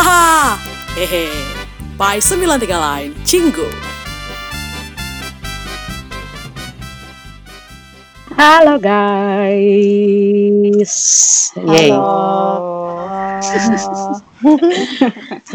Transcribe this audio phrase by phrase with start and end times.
[0.00, 0.56] Haha,
[0.96, 1.28] hehe.
[2.00, 3.68] By 93 Line, Cinggu.
[8.32, 9.52] Halo guys.
[11.52, 11.92] Yeay.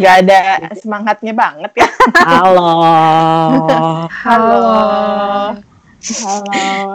[0.05, 1.89] Gak ada semangatnya banget ya.
[2.21, 2.69] Halo.
[3.65, 4.05] Halo.
[4.13, 4.61] Halo.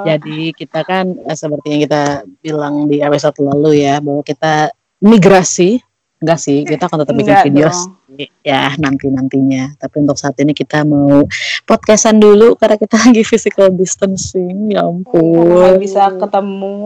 [0.06, 4.70] Jadi kita kan eh, seperti yang kita bilang di episode lalu ya bahwa kita
[5.02, 5.82] migrasi
[6.20, 10.36] enggak sih kita akan tetap bikin Enggak video sih, ya nanti nantinya tapi untuk saat
[10.36, 11.24] ini kita mau
[11.64, 16.76] podcastan dulu karena kita lagi physical distancing ya Nggak ampun bisa ketemu.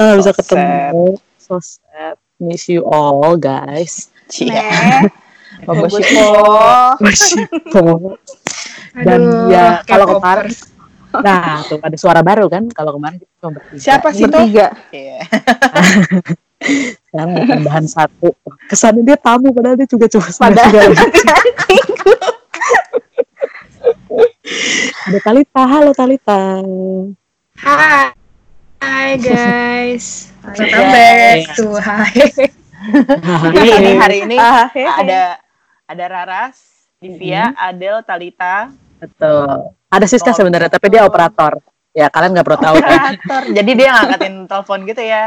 [0.00, 1.04] Ah, bisa So ketemu
[1.36, 4.08] so sad miss you all guys.
[5.68, 8.16] Bobo Bobo Shiko.
[8.92, 10.52] dan Aduh, ya kalau kemarin
[11.12, 14.24] nah tuh ada suara baru kan kalau kemarin kita Siapa sih?
[14.24, 14.72] Bertiga.
[14.92, 15.20] Iya.
[16.62, 18.30] sekarang mau tambahan satu.
[18.66, 20.90] Kesannya dia tamu padahal dia juga cuma Padahal
[25.02, 25.62] ada Talita.
[25.66, 26.40] Halo Talita.
[27.58, 28.12] Hai.
[29.22, 30.32] Guys.
[30.42, 30.90] Welcome guys.
[30.90, 32.10] back to Hai.
[33.46, 34.66] Jadi ini hari ini Ah,
[34.98, 35.38] ada
[35.86, 36.58] ada Raras,
[36.98, 38.74] Divia, Adel, Talita.
[38.98, 39.70] betul.
[39.86, 41.62] Ada Siska Oh, sebenarnya tapi dia operator
[41.92, 43.12] ya kalian nggak perlu tahu kan.
[43.48, 45.24] Jadi dia ngangkatin telepon gitu ya.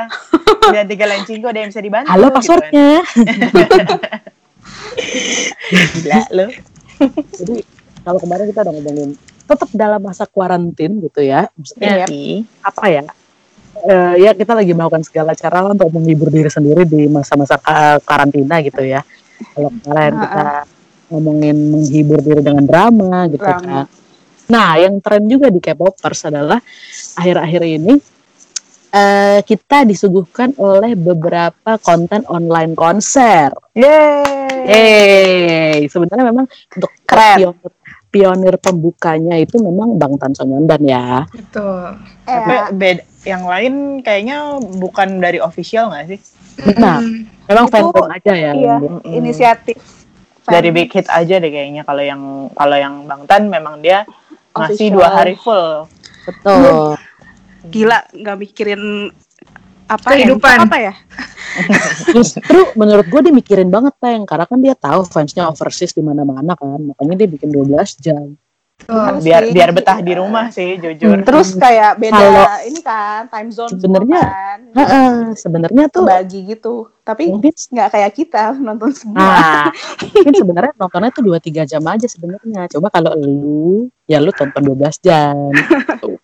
[0.65, 2.07] Dan tiga lancing ada yang bisa dibantu.
[2.07, 2.35] halo gitu kan.
[2.35, 2.89] passwordnya
[5.95, 6.47] Gila lu.
[7.33, 7.55] jadi
[8.01, 9.09] kalau kemarin kita udah ngomongin
[9.45, 12.47] tetap dalam masa kuarantin gitu ya maksudnya Iya.
[12.61, 13.03] apa ya
[13.75, 17.99] Eh, ya kita lagi melakukan segala cara lah untuk menghibur diri sendiri di masa-masa ka-
[17.99, 19.03] karantina gitu ya
[19.51, 20.43] kalau kemarin kita
[21.05, 23.83] ngomongin menghibur diri dengan drama gitu Drama.
[23.83, 23.85] kan
[24.45, 26.61] nah yang tren juga di K-popers adalah
[27.15, 27.93] akhir-akhir ini
[28.91, 34.65] eh, kita disuguhkan oleh beberapa konten online konser Yeay.
[34.65, 37.37] Yeay, sebenarnya memang untuk Keren.
[37.37, 37.71] pionir,
[38.09, 41.27] pionir pembukanya itu memang Bang Tan Sonyeondan ya.
[41.29, 41.99] Betul.
[42.23, 46.19] Tapi Eh, beda yang lain kayaknya bukan dari official nggak sih?
[46.79, 47.27] Nah, Mm.
[47.45, 48.51] memang Itu, fandom aja ya.
[48.53, 49.77] Iya, di- inisiatif.
[50.45, 52.21] Dari Big Hit aja deh kayaknya kalau yang
[52.53, 54.05] kalau yang Bang Tan memang dia
[54.55, 54.93] Official.
[54.95, 55.85] dua hari full.
[56.25, 56.95] Betul.
[57.65, 59.11] Gila, nggak mikirin
[59.85, 60.57] apa Kehidupan.
[60.57, 60.65] ya?
[60.65, 60.93] Apa ya?
[62.15, 66.57] Justru menurut gue dia mikirin banget Teng, karena kan dia tahu fansnya overseas di mana-mana
[66.57, 68.33] kan, makanya dia bikin 12 jam.
[68.75, 69.23] Betul.
[69.23, 69.53] Biar sih.
[69.55, 71.23] biar betah di rumah sih jujur.
[71.23, 74.59] Terus kayak beda Kalau- ini kan time zone Sebenarnya, kan.
[74.75, 76.91] Heeh, sebenarnya tuh Bagi gitu.
[77.01, 79.25] Tapi mungkin nggak kayak kita nonton semua.
[79.25, 79.65] Nah,
[80.05, 82.61] mungkin sebenarnya nontonnya tuh 2-3 jam aja sebenarnya.
[82.69, 85.33] Coba kalau lu, ya lu tonton 12 jam.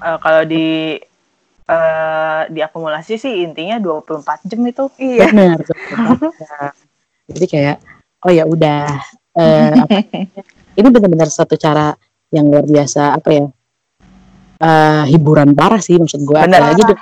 [0.00, 0.96] Eh, kalau di
[1.66, 4.88] eh, diakumulasi sih intinya 24 jam itu.
[4.96, 5.28] Iya.
[5.28, 5.60] Bener.
[7.28, 7.76] Jadi kayak,
[8.24, 8.88] oh ya udah.
[9.30, 10.42] eh, apa namanya,
[10.80, 11.92] ini benar-benar satu cara
[12.30, 13.46] yang luar biasa apa ya?
[14.60, 16.36] eh, hiburan parah sih maksud gue.
[16.36, 16.60] Bener.
[16.60, 17.00] Apalagi de-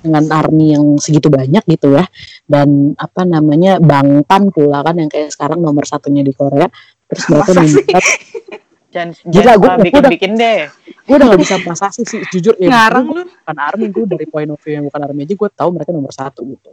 [0.00, 2.06] dengan army yang segitu banyak gitu ya.
[2.42, 6.70] Dan apa namanya Bangtan pula kan yang kayak sekarang nomor satunya di Korea.
[7.04, 7.98] Terus mereka Masa minta
[8.90, 10.60] Jangan Gila, gua- suka gua bikin-bikin deh.
[11.06, 13.22] gue udah gak bisa masasi sih jujur ya Ngarang lu.
[13.26, 16.10] bukan army gue dari point of view yang bukan army aja gue tahu mereka nomor
[16.10, 16.70] satu gitu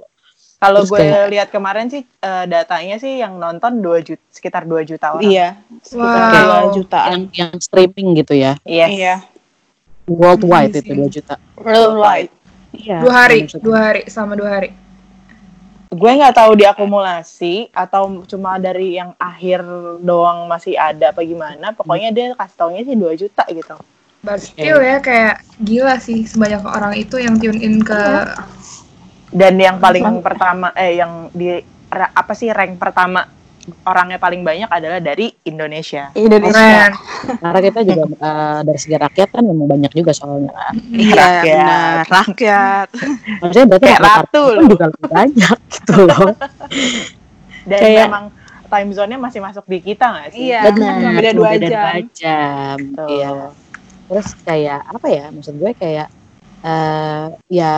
[0.57, 4.81] Kalau gue kayak- lihat kemarin sih eh, datanya sih yang nonton 2 juta sekitar 2
[4.84, 5.23] juta orang.
[5.23, 5.47] Iya.
[5.79, 6.01] Sekitar
[6.34, 6.41] Wow.
[6.41, 7.09] dua jutaan.
[7.12, 8.90] yang yang streaming gitu ya Yes.
[8.91, 9.16] Iya.
[10.06, 10.97] worldwide itu Amazing.
[11.03, 12.31] 2 juta Worldwide.
[12.73, 14.69] iya Dua hari, dua hari, sama dua hari.
[15.88, 19.63] Gue nggak tahu diakumulasi atau cuma dari yang akhir
[20.01, 21.72] doang masih ada apa gimana.
[21.72, 23.78] Pokoknya dia kasih taunya sih 2 juta gitu.
[24.19, 27.95] But still ya kayak gila sih sebanyak orang itu yang tune in ke
[29.28, 33.28] Dan yang paling pertama eh yang di apa sih rank pertama
[33.84, 36.08] orangnya paling banyak adalah dari Indonesia.
[36.14, 36.56] Indonesia.
[36.56, 36.94] keren.
[37.38, 41.44] karena kita juga eh, dari segi rakyat kan memang banyak juga soalnya kan Iya, Rakyat.
[41.44, 42.04] benar.
[42.08, 42.88] Rakyat.
[43.38, 44.68] maksudnya berarti Kayak rakyat ratu pun loh.
[44.70, 46.28] juga lebih banyak gitu loh
[47.70, 48.26] Dan Kayak- memang
[48.66, 50.40] time zone-nya masih masuk di kita nggak sih?
[50.46, 50.60] Iya.
[50.66, 51.84] benar cuma beda dua beda jam.
[51.84, 52.78] dua jam
[53.10, 53.30] iya
[54.07, 56.07] terus kayak apa ya maksud gue kayak
[56.63, 57.75] eh ya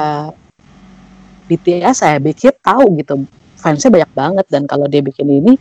[1.50, 3.26] BTS saya bikin tahu gitu
[3.56, 5.54] fansnya banyak banget dan kalau dia bikin ini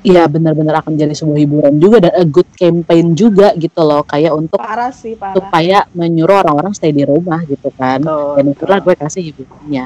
[0.00, 4.32] ya benar-benar akan jadi sebuah hiburan juga dan a good campaign juga gitu loh kayak
[4.32, 5.32] untuk Parah sih, parah.
[5.34, 8.84] supaya menyuruh orang-orang stay di rumah gitu kan Tuh, dan itulah tuh.
[8.86, 9.84] gue kasih hiburannya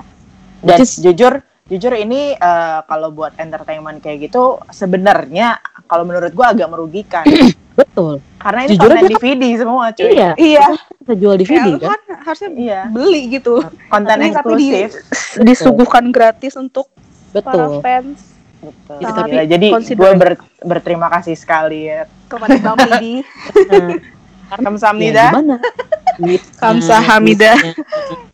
[0.58, 5.54] Dan is- jujur, jujur ini eh, kalau buat entertainment kayak gitu sebenarnya
[5.86, 7.22] kalau menurut gua agak merugikan
[7.78, 10.10] betul karena ini Jujur konten DVD semua cuy.
[10.10, 10.66] iya Iya.
[11.10, 12.80] jual DVD lu kan kan harusnya Iya.
[12.88, 13.62] beli gitu.
[13.86, 14.88] Konten tapi di- eksklusif.
[15.38, 16.90] Disuguhkan gratis untuk
[17.30, 18.18] para betul fans.
[18.58, 18.96] Betul.
[18.98, 22.04] Gitu, tapi jadi gue ber- berterima kasih sekali ya.
[22.26, 23.24] kepada Bang Midi.
[23.70, 23.96] ya
[24.50, 25.24] Kamsahamnida.
[25.30, 25.56] gimana
[26.18, 27.52] Duitnya, Kamsahamnida.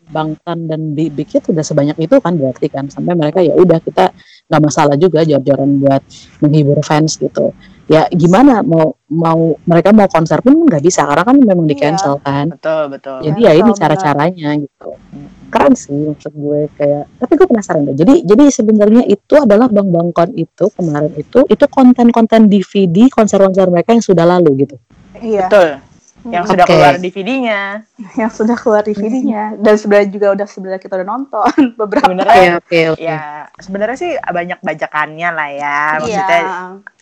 [0.06, 3.52] Bang Tan dan Bi- Big Hit udah sebanyak itu kan berarti kan sampai mereka ya
[3.52, 4.14] udah kita
[4.46, 6.02] nggak masalah juga jor-joran buat
[6.38, 7.50] menghibur fans gitu
[7.84, 11.82] ya gimana mau mau mereka mau konser pun nggak bisa karena kan memang di Iya.
[11.92, 13.18] cancel kan Betul, betul.
[13.20, 13.76] jadi ya ini benar.
[13.76, 14.90] cara-caranya gitu
[15.52, 19.86] keren sih maksud gue kayak tapi gue penasaran deh jadi jadi sebenarnya itu adalah bang
[19.86, 24.76] bangkon itu kemarin itu itu konten-konten DVD konser-konser mereka yang sudah lalu gitu
[25.14, 25.68] Iya, Betul.
[26.24, 26.72] Yang sudah Oke.
[26.72, 27.60] keluar DVD-nya.
[28.20, 32.08] yang sudah keluar DVD-nya dan sebenarnya juga udah sebenarnya kita udah nonton beberapa.
[32.08, 33.18] Sebenarnya oke oke ya
[33.54, 35.60] sebenarnya sih banyak bajakannya lah ya.
[35.60, 36.00] Iya.
[36.00, 36.40] Maksudnya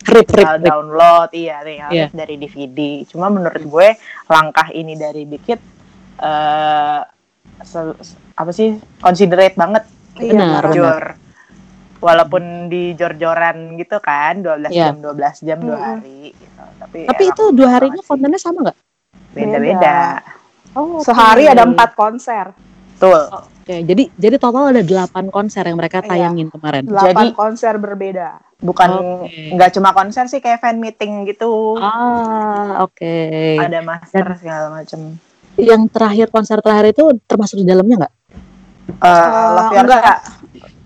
[0.03, 2.79] rip rip tinggal rip download iya tinggal lihat dari DVD.
[3.07, 3.87] Cuma menurut gue
[4.27, 5.61] langkah ini dari Big Hit
[6.19, 6.99] eh
[7.63, 9.83] se- se- apa sih considerate banget
[10.13, 11.17] Iya, Benar.
[11.97, 14.91] Walaupun di jor-joran gitu kan 12 Iya.
[14.91, 15.87] jam 12 jam dua Mm-mm.
[15.95, 16.63] hari gitu.
[16.77, 18.77] Tapi tapi emang itu dua harinya kontennya sama nggak
[19.33, 20.21] beda-beda.
[20.73, 22.53] oh Sehari ada empat konser,
[22.93, 23.19] Betul.
[23.63, 26.07] Oke, jadi jadi total ada 8 konser yang mereka Iya.
[26.09, 26.83] tayangin kemarin.
[26.83, 28.29] delapan Jadi- konser berbeda.
[28.59, 28.89] Bukan
[29.55, 31.75] nggak cuma konser sih kayak fan meeting gitu.
[31.77, 33.15] Ah, oke.
[33.59, 35.19] Ada master segala macem.
[35.55, 38.13] Yang terakhir konser terakhir itu termasuk di dalamnya nggak?
[38.99, 39.99] Eh, Eh, Love enggak.
[39.99, 40.21] Yourself.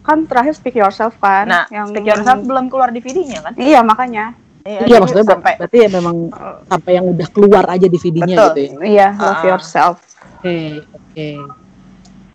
[0.02, 3.54] Kan terakhir Speak Yourself kan, Nah, yang Speak Yourself belum keluar DVD-nya kan?
[3.54, 4.34] Iya makanya.
[4.68, 6.16] Iya, jadi maksudnya sampai berarti ya memang
[6.68, 8.52] sampai yang udah keluar aja DVD-nya Betul.
[8.52, 8.68] gitu ya.
[8.84, 9.48] Iya, Love Ah.
[9.48, 9.98] Yourself.
[10.38, 10.58] Oke,
[10.92, 11.28] oke.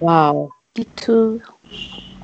[0.01, 0.49] Wow.
[0.73, 1.45] Gitu.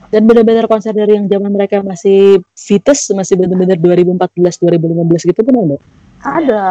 [0.09, 5.55] Dan benar-benar konser dari yang zaman mereka masih fitus, masih benar-benar 2014, 2015 gitu pun
[5.55, 5.77] ada.
[6.25, 6.67] Ada.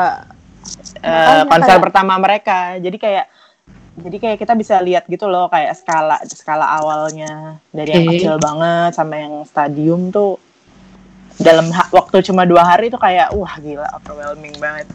[0.97, 2.57] Makanya konser kayak- pertama mereka.
[2.81, 3.25] Jadi kayak
[3.97, 8.93] jadi kayak kita bisa lihat gitu loh kayak skala skala awalnya dari yang kecil banget
[8.93, 10.37] sampai yang stadium tuh
[11.37, 14.89] dalam waktu cuma dua hari tuh kayak wah gila overwhelming banget.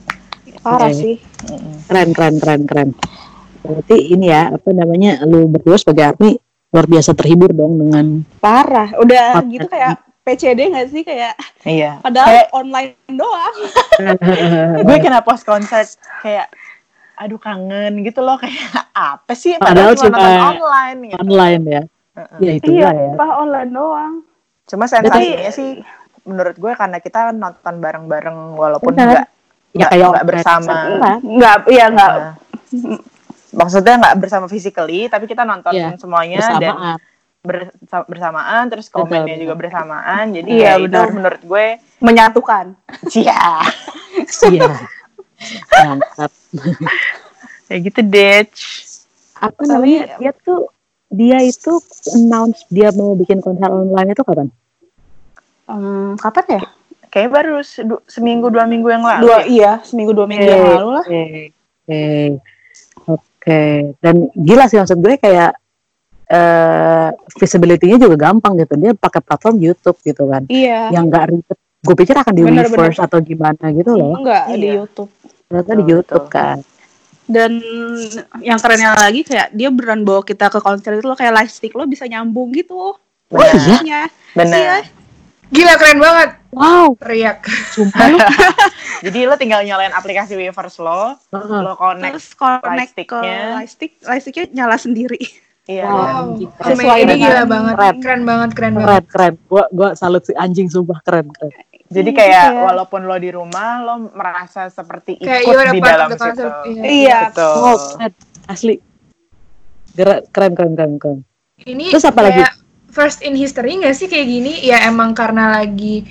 [0.63, 0.99] Parah Oke.
[0.99, 1.15] sih.
[1.87, 2.89] Keren, keren, keren, keren.
[3.63, 6.35] Berarti ini ya, apa namanya, lu berdua sebagai ARMY
[6.73, 8.91] luar biasa terhibur dong dengan Parah.
[8.99, 11.35] Udah gitu kayak PCD nggak sih kayak
[11.67, 11.99] Iya.
[11.99, 13.57] padahal Kayak online doang.
[14.87, 15.83] gue kena post konser
[16.23, 16.51] kayak
[17.19, 21.21] aduh kangen gitu loh kayak apa sih Padahal padahal, cuma nonton online gitu.
[21.23, 21.83] online ya.
[22.13, 22.39] Heeh.
[22.41, 23.13] Ya itu iya, ya.
[23.19, 24.13] online doang.
[24.67, 25.71] Cuma sensasinya sih
[26.23, 29.27] menurut gue karena kita nonton bareng-bareng walaupun enggak
[29.73, 30.75] Ya nggak- kayak nggak bersama?
[31.19, 32.13] Nggak, iya nggak.
[32.13, 32.35] Nah,
[33.53, 36.99] maksudnya nggak bersama physically tapi kita nonton Iya, semuanya dan bersamaan.
[37.43, 39.43] bersa- bersamaan terus komennya betul.
[39.43, 41.67] juga bersamaan jadi Iya, ya itu menurut gue
[41.99, 42.65] Menyatukan.
[43.09, 43.65] cia
[44.49, 44.69] Iya.
[45.75, 46.31] Mantap.
[47.65, 48.41] kayak gitu deh
[49.35, 50.17] Apa namanya?
[50.17, 50.71] Dia tuh
[51.09, 51.73] dia itu
[52.11, 54.49] announce dia mau bikin konser online itu kapan?
[55.73, 56.63] Hmm, kapan ya?
[57.09, 59.45] kayak baru se- seminggu dua minggu yang lalu Dua ya?
[59.45, 61.05] iya, seminggu dua minggu yang lalu lah.
[61.05, 61.23] Oke.
[61.83, 62.03] Oke.
[63.07, 63.61] Oke.
[63.99, 65.53] Dan gila sih maksud gue kayak
[66.27, 68.73] eh visibility-nya juga gampang gitu.
[68.75, 70.49] Dia pakai platform YouTube gitu kan.
[70.49, 70.89] Iya.
[70.89, 71.59] Yang nggak ribet.
[71.83, 74.17] Gue pikir akan di Bener, reverse atau gimana gitu loh.
[74.17, 74.73] Enggak di Iya.
[74.81, 75.11] YouTube.
[75.45, 76.57] Ternyata di YouTube kan.
[77.23, 77.61] Dan
[78.41, 81.73] yang kerennya lagi kayak dia beneran bawa kita ke konser itu lo kayak live stick
[81.73, 82.97] lo bisa nyambung gitu.
[83.29, 83.77] Oh iya?
[83.79, 84.03] Iya.
[84.33, 84.77] benar Iya.
[85.53, 86.31] Gila keren banget.
[86.53, 86.97] Wow.
[86.97, 87.45] Teriak.
[87.73, 88.09] Sumpah
[89.05, 91.61] jadi lo tinggal nyalain aplikasi Weverse lo Heeh.
[91.61, 93.57] lo connect Terus connect ke stick-nya.
[93.57, 95.21] live stick, live sticknya nyala sendiri.
[95.65, 96.37] iya Wow.
[96.61, 97.75] Sesuai ini gila banget.
[97.75, 97.97] Keren.
[98.01, 98.89] Keren banget, keren banget.
[98.89, 99.35] Keren keren.
[99.49, 101.53] Gua gua salut si anjing sumpah keren keren.
[101.89, 102.63] jadi Iya, kayak iya.
[102.65, 106.47] walaupun lo di rumah lo merasa seperti Kayak ikut are di dalam situ.
[106.69, 106.83] Iya.
[106.83, 107.19] Iya.
[107.29, 108.13] betul keren.
[108.45, 108.75] Asli.
[109.93, 110.93] Keren keren keren keren.
[110.97, 111.19] keren.
[111.63, 112.43] Ini Terus apa lagi?
[112.93, 114.53] First in history nggak sih kayak gini?
[114.63, 116.05] Ya emang karena lagi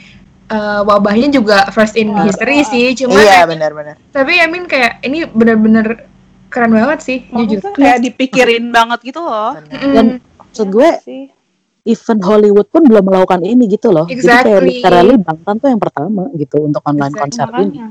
[0.50, 2.98] eh, wabahnya juga first in history sih.
[2.98, 6.12] Cuma iya benar-benar tapi I mean kayak ini bener-bener
[6.52, 7.64] keren banget sih, jujur.
[7.64, 9.56] Maksudnya kayak dipikirin banget gitu loh.
[9.72, 11.32] Mm, Dan maksud gue Sih.
[11.88, 14.04] event Hollywood pun belum melakukan ini gitu loh.
[14.04, 14.84] Jadi kayak Exactly.
[14.84, 17.56] literally Bangtan tuh yang pertama gitu untuk online Exactly, konser ini.
[17.56, 17.88] Makanya.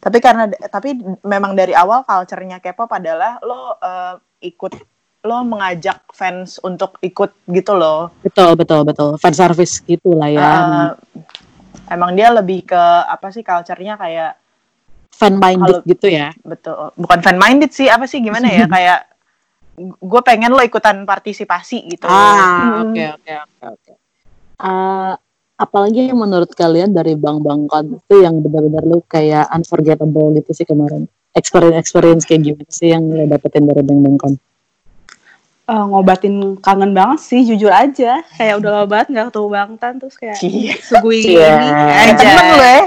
[0.00, 4.14] tapi karena tapi memang dari awal culture-nya K-pop adalah lo eh,
[4.48, 4.72] ikut
[5.22, 9.10] lo mengajak fans untuk ikut gitu loh Betul betul betul.
[9.16, 10.40] Fan service gitu lah ya.
[10.40, 10.88] Eh,
[11.90, 14.40] emang dia lebih ke apa sih culture-nya kayak
[15.10, 16.32] fan minded kalau- gitu ya.
[16.42, 19.04] betul bukan fan minded sih apa sih gimana ya kayak
[19.78, 22.80] gue pengen lo ikutan partisipasi gitu Ah, Hmm.
[22.86, 23.92] oke oke oke oke.
[24.58, 25.12] Eh,
[25.58, 30.52] apalagi yang menurut kalian dari Bang Bang Kon itu yang benar-benar lu kayak unforgettable gitu
[30.54, 31.04] sih kemarin.
[31.32, 34.34] Experience experience kayak gimana sih yang lo dapetin dari Bang Bang Kon?
[35.70, 40.14] Eh, ngobatin kangen banget sih jujur aja kayak udah lama banget nggak ketemu Bangtan terus
[40.14, 40.74] kayak Cie.
[40.80, 41.46] sugui Iya.
[41.54, 42.82] ini Kayak aja temen lo ya.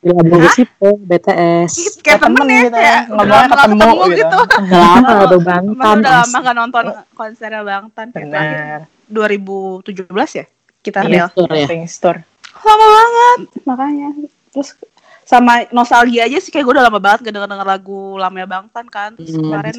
[0.00, 1.72] Gila bagus itu BTS.
[2.00, 4.38] kayak temen ya gitu udah lama ketemu, nggak gitu.
[4.40, 5.96] Udah lama tuh Emang Bangtan.
[5.98, 8.80] udah lama gak nonton konsernya Bangtan kayak terakhir Benar.
[9.10, 10.46] 2017 ya
[10.80, 11.84] kita Iya, real ya.
[11.86, 12.20] Store.
[12.58, 14.08] lama banget makanya
[14.50, 14.72] terus
[15.22, 18.86] sama nostalgia aja sih kayak gue udah lama banget gak denger denger lagu lamanya Bangtan
[18.86, 19.72] kan terus Hmm, kemarin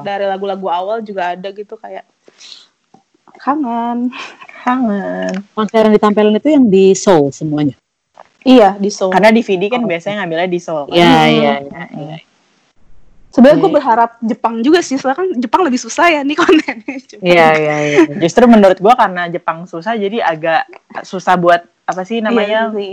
[0.00, 2.04] dari lagu-lagu awal juga ada gitu kayak
[3.36, 4.10] kangen
[4.66, 5.46] Kangen.
[5.52, 7.78] Konser yang ditampilin itu yang di Seoul semuanya.
[8.42, 10.86] iya di Seoul Karena DVD kan biasanya ngambilnya di Seoul.
[10.86, 10.96] kan?
[10.96, 11.84] Iya, iya, iya.
[11.92, 12.16] iya.
[13.28, 13.76] sebenarnya gue Iya.
[13.76, 17.98] berharap Jepang juga sih soalnya kan Jepang lebih susah ya nih kontennya Iya, iya, iya.
[18.16, 20.66] Justru menurut gua karena Jepang susah jadi agak
[21.02, 22.92] susah buat apa sih namanya Iya sih.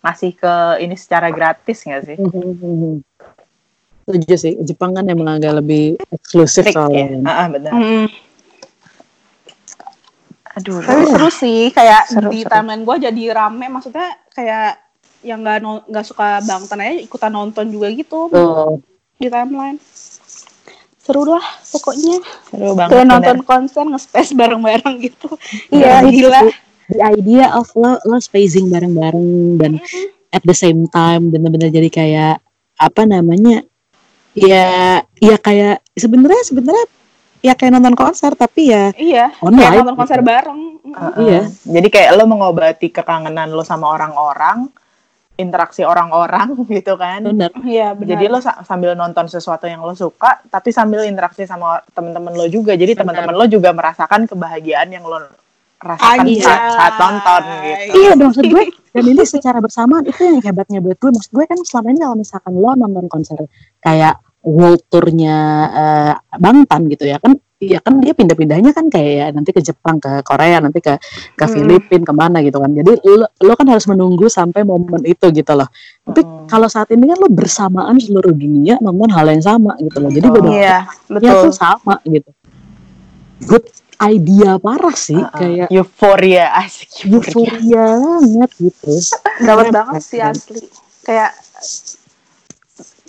[0.00, 2.16] Ngasih ke ini secara gratis nggak sih?
[4.00, 6.78] Setuju sih, Jepang kan emang agak lebih eksklusif Strict ya.
[6.80, 7.06] soalnya.
[7.20, 7.22] kan.
[7.28, 7.72] Ah, benar.
[7.72, 8.06] Mm.
[10.50, 10.82] Aduh.
[10.82, 12.50] Tapi seru sih, kayak Seru, di seru.
[12.50, 14.82] timeline gue jadi rame, maksudnya kayak
[15.20, 18.80] yang nggak no- nggak suka Bangtan aja ikutan nonton juga gitu Tuh.
[19.14, 19.78] di timeline.
[21.00, 22.18] Seru lah pokoknya.
[22.50, 22.90] Seru banget.
[22.90, 25.28] Kayak nonton konser nge-space bareng-bareng gitu.
[25.70, 26.40] Iya, gila.
[26.90, 29.72] The idea of lo, lo spacing bareng-bareng dan
[30.28, 32.34] at the same time bener-bener jadi kayak
[32.76, 33.62] apa namanya
[34.32, 36.86] ya ya kayak sebenarnya sebenarnya
[37.40, 40.00] ya kayak nonton konser tapi ya Iya, Online kayak nonton gitu.
[40.00, 40.60] konser bareng.
[40.90, 41.12] Ah, ah.
[41.16, 41.40] Iya.
[41.64, 44.68] Jadi kayak lo mengobati kekangenan lo sama orang-orang,
[45.34, 47.24] interaksi orang-orang gitu kan.
[47.24, 48.08] bener Iya, benar.
[48.12, 52.46] Jadi lo sa- sambil nonton sesuatu yang lo suka, tapi sambil interaksi sama teman-teman lo
[52.46, 52.74] juga.
[52.74, 53.02] Jadi Benar.
[53.06, 55.18] teman-teman lo juga merasakan kebahagiaan yang lo
[55.80, 56.44] rasakan Anjay.
[56.44, 57.92] saat, saat nonton gitu.
[57.96, 61.44] Iya dong maksud gue dan ini secara bersamaan itu yang hebatnya buat gue maksud gue
[61.44, 63.38] kan selama ini kalau misalkan lo nonton konser
[63.78, 65.36] kayak world tournya
[65.70, 70.00] eh, Bangtan gitu ya kan Iya kan dia pindah-pindahnya kan kayak ya, nanti ke Jepang,
[70.00, 70.96] ke Korea, nanti ke
[71.36, 71.52] ke Hmm.
[71.52, 72.72] Filipina, ke mana gitu kan.
[72.72, 75.68] Jadi lo, lo kan harus menunggu sampai momen itu gitu loh.
[76.00, 76.48] Tapi Hmm.
[76.48, 80.08] kalau saat ini kan lo bersamaan seluruh dunia nonton hal yang sama gitu loh.
[80.08, 80.36] Jadi Betul.
[80.40, 80.78] benar Iya, ya
[81.12, 81.36] betul.
[81.36, 82.30] tuh sama gitu.
[83.44, 83.64] Good
[84.02, 85.32] idea parah sih Ah, ah.
[85.36, 87.52] kayak euforia asik euforia.
[87.52, 88.92] euforia banget gitu.
[89.40, 90.60] Dapat banget sih asli.
[91.00, 91.32] Kayak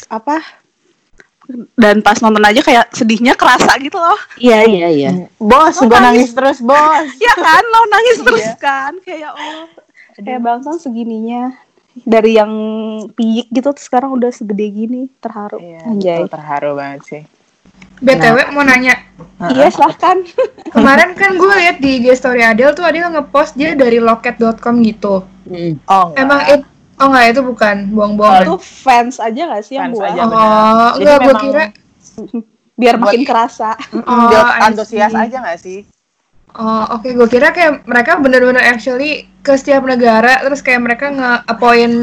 [0.08, 0.38] apa?
[1.74, 4.16] Dan pas nonton aja kayak sedihnya kerasa gitu loh.
[4.38, 5.12] Iya iya iya.
[5.36, 6.02] Bos, Lo gue nangis.
[6.02, 7.08] nangis terus bos.
[7.20, 8.56] Ya kan, lo nangis terus Iya.
[8.58, 8.92] kan.
[9.02, 9.68] Kayak oh,
[10.16, 11.52] kayak bangsa segininya
[11.98, 12.52] dari yang
[13.12, 15.60] piik gitu terus sekarang udah segede gini terharu.
[15.60, 16.24] Iya, Anjay.
[16.26, 17.24] terharu banget sih.
[18.02, 18.98] BTW mau nanya,
[19.42, 20.22] Iya, silahkan.
[20.76, 25.26] kemarin kan gue lihat di IG story Adele tuh Adele ngepost dia dari loket.com gitu.
[25.50, 25.82] Hmm.
[25.90, 26.22] Oh, enggak.
[26.22, 26.66] Emang itu
[27.02, 28.46] Oh enggak itu bukan bohong-bohong.
[28.46, 30.22] Itu fans aja gak sih yang Fans aja.
[30.22, 30.46] oh, benar.
[30.94, 31.66] Jadi enggak gue kira
[32.82, 33.74] Biar makin kerasa.
[34.10, 35.90] Oh, I antusias aja gak sih?
[36.54, 41.98] Oh, oke gue kira kayak mereka bener-bener actually ke setiap negara terus kayak mereka nge-appoint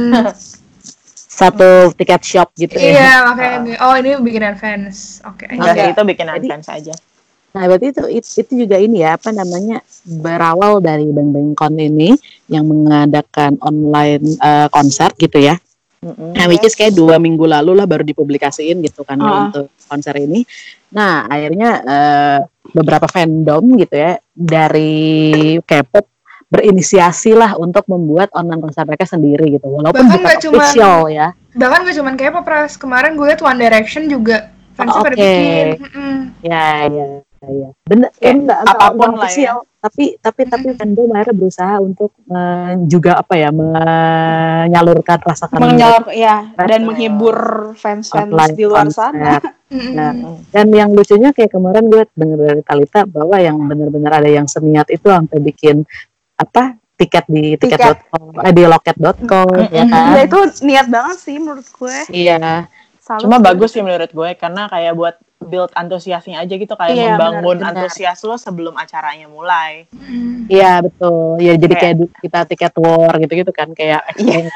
[1.39, 2.91] Satu tiket shop gitu ya.
[2.91, 5.23] iya makanya oh ini bikinan fans.
[5.23, 5.47] Oke.
[5.47, 5.83] Enggak see.
[5.87, 6.95] sih, itu bikinan Jadi- fans aja.
[7.49, 8.03] Nah, berarti itu,
[8.37, 12.13] itu juga ini ya apa namanya berawal dari Bang Bang Con ini
[12.47, 15.57] yang mengadakan online eh, konser gitu ya.
[15.99, 16.37] Mm-mm.
[16.37, 19.49] Nah, which is kayak dua minggu lalu lah baru dipublikasiin gitu kan Ah.
[19.49, 20.45] untuk konser ini.
[20.93, 26.18] Nah, akhirnya eh, beberapa fandom gitu ya dari K-pop
[26.49, 29.69] berinisiasi lah untuk membuat online konser mereka sendiri gitu.
[29.69, 31.29] Walaupun Bahkan bukan nggak cuma- official ya.
[31.51, 35.21] Bahkan gue cuman kayak pras kemarin gue liat One Direction juga fansnya Oh, pada oke.
[35.21, 35.67] bikin.
[35.79, 36.15] Mm-mm.
[36.41, 37.07] Ya, ya,
[37.43, 37.69] ya.
[37.85, 39.23] Bener, Kayak enggak, apa pun enggak lah ya.
[39.23, 39.57] official.
[39.79, 45.71] Tapi tapi tapi fandom akhirnya berusaha untuk eh, juga apa ya menyalurkan rasa kangen mereka.
[45.71, 47.37] Menyalur, ya, dan menghibur
[47.75, 49.11] fans-fans Online di luar konser.
[49.15, 49.39] sana.
[49.69, 50.13] Nah,
[50.49, 54.89] dan yang lucunya kayak kemarin gue denger dari Talita bahwa yang benar-benar ada yang seniat
[54.89, 55.85] itu sampai bikin
[56.39, 57.79] apa tiket di Tiket.
[57.79, 60.05] tiket.com, eh, di loket.com ya kan.
[60.19, 61.97] Ya itu niat banget sih menurut gue.
[62.11, 62.67] Iya.
[62.99, 63.45] Salut Cuma sih.
[63.47, 67.71] bagus sih menurut gue karena kayak buat build antusiasnya aja gitu kayak Iya, membangun benar,
[67.71, 67.87] benar.
[67.87, 69.87] antusias lo sebelum acaranya mulai.
[69.89, 70.51] Mm.
[70.51, 71.39] Iya betul.
[71.39, 74.51] Ya jadi Kayak- kayak kita tiket war gitu-gitu kan kayak Iya.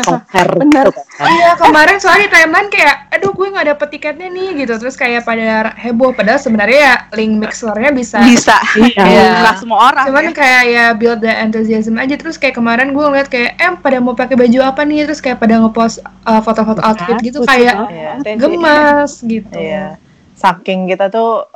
[0.00, 0.86] konser Bener.
[0.88, 1.26] gitu kan.
[1.28, 5.22] Iya kemarin soalnya di timeline kayak aduh gue nggak dapet tiketnya nih gitu terus kayak
[5.22, 5.44] pada
[5.76, 8.56] heboh padahal sebenarnya ya link mixernya bisa bisa.
[8.80, 9.04] Iya.
[9.04, 10.04] Ya, nggak semua orang.
[10.08, 10.32] cuman ya.
[10.32, 14.14] kayak ya build the enthusiasm aja terus kayak kemarin gue ngeliat kayak em pada mau
[14.14, 18.24] pakai baju apa nih terus kayak pada ngepost uh, foto-foto outfit gitu kayak banget.
[18.24, 18.36] Iya.
[18.36, 20.00] Gemas gitu Iya.
[20.34, 21.46] Saking kita tuh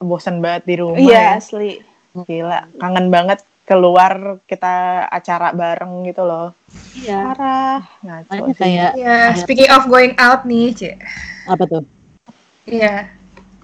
[0.00, 1.00] bosen banget di rumah.
[1.00, 1.40] Iya ya.
[1.40, 1.80] asli.
[2.10, 6.50] Gila, kangen banget keluar kita acara bareng gitu loh.
[6.98, 7.18] Iya.
[7.30, 7.80] Parah.
[8.02, 8.58] Ngaco sih.
[8.58, 10.94] kayak ya speaking of going out nih cie
[11.46, 11.82] apa tuh?
[12.70, 13.10] iya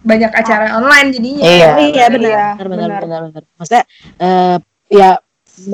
[0.06, 1.42] banyak acara online jadinya.
[1.42, 1.70] Iya.
[1.90, 2.54] Iya benar.
[2.54, 3.00] benar benar benar.
[3.02, 3.84] benar benar maksudnya
[4.22, 4.56] eh,
[4.90, 5.10] ya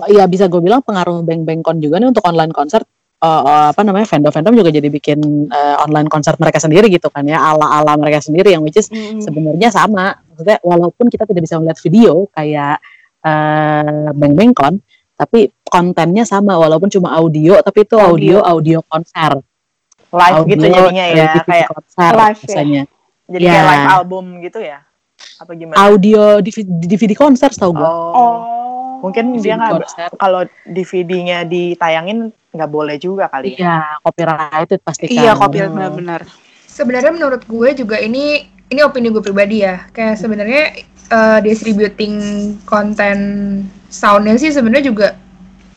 [0.08, 2.82] ya bisa gue bilang pengaruh bank bangkon juga nih untuk online konser
[3.22, 7.38] eh, apa namanya fandom-fandom juga jadi bikin eh, online konser mereka sendiri gitu kan ya
[7.38, 9.22] ala-ala mereka sendiri yang which is Mm-mm.
[9.22, 12.82] sebenarnya sama maksudnya walaupun kita tidak bisa melihat video kayak
[13.22, 14.82] eh Bang Bengkon
[15.14, 19.38] tapi kontennya sama walaupun cuma audio tapi itu audio audio konser
[20.12, 22.44] Live audio gitu jadinya ya, kayak konser live ya.
[22.44, 22.82] biasanya
[23.30, 23.52] jadi Ya.
[23.54, 24.78] kayak live album gitu ya.
[25.38, 25.78] Apa gimana?
[25.78, 28.10] audio DVD, DVD konser tau gue Oh.
[28.12, 28.36] Oh.
[29.02, 29.82] Mungkin dia nggak
[30.14, 32.18] kalau DVD-nya ditayangin
[32.48, 33.58] nggak boleh juga kali ya.
[33.58, 35.74] iya copyrighted pasti kan Iya, kopi Hmm.
[35.74, 36.20] benar-benar.
[36.64, 39.84] Sebenarnya menurut gue juga ini ini opini gue pribadi ya.
[39.90, 40.62] Kayak sebenarnya
[41.08, 42.14] eh, distributing
[42.62, 43.18] konten
[43.88, 45.08] soundnya sih sebenarnya juga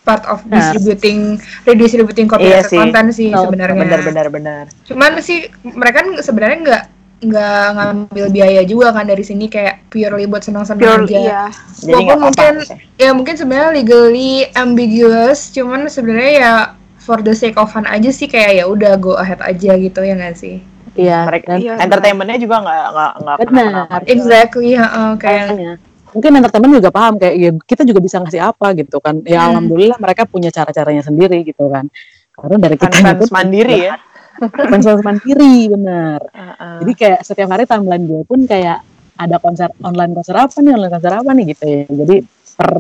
[0.02, 0.70] part of Benar.
[0.70, 2.78] distributing redistributing Iya copyright sih.
[2.78, 3.82] content sih Betul, sebenarnya.
[3.82, 4.64] Benar benar benar.
[4.86, 6.84] Cuman sih mereka kan sebenarnya nggak
[7.26, 11.20] nggak ngambil biaya juga kan dari sini kayak purely buat senang-senang Pure aja.
[11.20, 11.44] iya.
[11.84, 12.54] Walaupun mungkin
[12.96, 16.54] ya mungkin sebenarnya legally ambiguous, cuman sebenarnya ya
[16.98, 20.14] for the sake of fun aja sih kayak ya udah go ahead aja gitu ya
[20.14, 20.62] nggak sih?
[20.96, 23.64] iya Mereka dan Iya, entertainmentnya juga nggak nggak nggak juga.
[24.08, 25.74] Exactly, heeh, kayak makanya
[26.16, 29.48] mungkin entertainment juga paham kayak ya, kita juga bisa ngasih apa gitu kan ya Hmm.
[29.52, 31.92] alhamdulillah mereka punya cara-caranya sendiri gitu kan
[32.32, 33.96] karena dari kita Fans mandiri ya.
[34.42, 36.78] Fans fans mandiri benar Heeh.
[36.84, 38.84] jadi kayak setiap hari timeline gue pun kayak
[39.16, 42.16] ada konser online konser apa nih online konser apa nih gitu ya jadi
[42.56, 42.72] per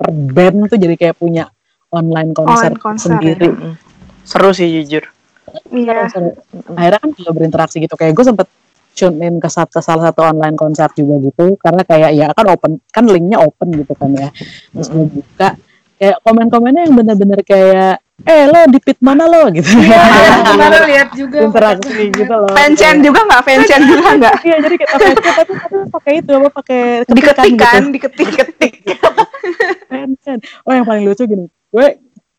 [0.00, 1.44] per band tuh jadi kayak punya
[1.90, 3.74] online konser, Online konser, sendiri Mm-mm.
[4.22, 5.02] Seru sih jujur.
[5.74, 6.06] Iya.
[6.06, 6.38] Konser.
[6.78, 8.46] akhirnya kan juga berinteraksi gitu kayak gue sempet
[8.94, 12.72] tune in ke, ke salah satu online konser juga gitu karena kayak ya kan open
[12.94, 14.28] kan linknya open gitu kan ya
[14.70, 15.58] terus gue buka
[15.98, 20.00] kayak komen-komennya yang bener-bener kayak eh lo di pit mana lo gitu Iya,
[20.52, 23.40] kemarin lihat juga interaksi gitu loh Fanchan juga nggak?
[23.42, 24.34] Fanchan juga nggak?
[24.44, 27.64] iya jadi kita pakai tapi tapi pakai itu apa pakai Diketik gitu.
[27.64, 28.28] kan, diketik.
[28.30, 28.72] Ketik.
[29.88, 30.38] Keren.
[30.62, 31.86] Oh yang paling lucu gini, gue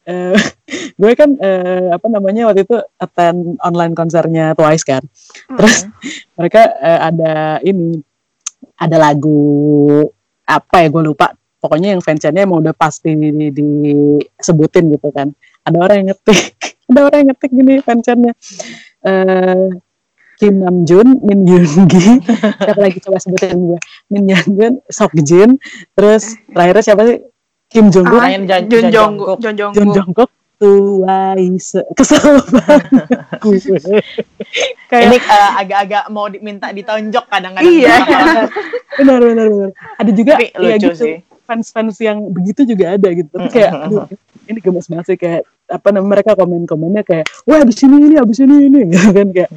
[0.06, 0.38] eh,
[1.02, 5.04] gue kan eh, apa namanya waktu itu attend online konsernya Twice kan.
[5.50, 5.90] Terus
[6.34, 8.00] mereka eh, ada ini
[8.78, 10.06] ada lagu
[10.46, 11.34] apa ya gue lupa.
[11.62, 15.30] Pokoknya yang fansnya emang udah pasti di- disebutin gitu kan.
[15.62, 16.40] Ada orang yang ngetik,
[16.90, 18.34] ada orang yang ngetik gini fansnya.
[19.06, 19.70] Eh
[20.42, 22.18] Kim Namjoon, Min Yoongi,
[22.66, 25.62] siapa lagi coba sebutin gue, Min Yoongi, Sok Jin,
[25.94, 27.22] terus terakhirnya siapa sih?
[27.70, 29.38] Kim Jong Kook, Jan- Jun Jongkook.
[29.38, 29.38] Jungkook.
[29.40, 29.96] Jun Jongkook.
[29.96, 32.86] Jongkook, Twice, kesel banget
[33.42, 33.58] gue.
[34.90, 37.66] Kayak Ini eh, agak-agak mau diminta ditonjok kadang-kadang.
[37.66, 37.96] Iya.
[39.02, 39.70] benar benar benar.
[39.98, 41.16] Ada juga Tapi ya lucu gitu, sih.
[41.52, 43.28] Fans-fans yang begitu juga ada gitu.
[43.28, 44.08] Tapi kayak aduh,
[44.48, 48.40] ini gemes banget sih kayak apa namanya mereka komen-komennya kayak wah abis ini ini abis
[48.40, 49.52] ini ini gitu kan kayak